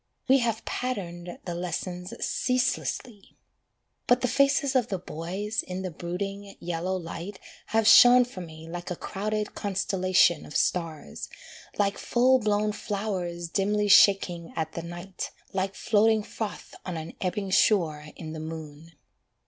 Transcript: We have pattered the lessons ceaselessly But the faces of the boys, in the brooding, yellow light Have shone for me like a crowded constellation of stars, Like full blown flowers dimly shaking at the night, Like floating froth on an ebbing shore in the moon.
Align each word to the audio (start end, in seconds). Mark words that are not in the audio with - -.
We 0.27 0.39
have 0.39 0.65
pattered 0.65 1.37
the 1.45 1.53
lessons 1.53 2.11
ceaselessly 2.25 3.37
But 4.07 4.21
the 4.21 4.27
faces 4.27 4.75
of 4.75 4.87
the 4.87 4.97
boys, 4.97 5.61
in 5.61 5.83
the 5.83 5.91
brooding, 5.91 6.55
yellow 6.59 6.95
light 6.95 7.37
Have 7.67 7.87
shone 7.87 8.25
for 8.25 8.41
me 8.41 8.67
like 8.67 8.89
a 8.89 8.95
crowded 8.95 9.53
constellation 9.53 10.43
of 10.43 10.57
stars, 10.57 11.29
Like 11.77 11.99
full 11.99 12.39
blown 12.39 12.71
flowers 12.71 13.47
dimly 13.47 13.89
shaking 13.89 14.53
at 14.55 14.71
the 14.71 14.81
night, 14.81 15.29
Like 15.53 15.75
floating 15.75 16.23
froth 16.23 16.73
on 16.83 16.97
an 16.97 17.13
ebbing 17.21 17.51
shore 17.51 18.07
in 18.15 18.33
the 18.33 18.39
moon. 18.39 18.93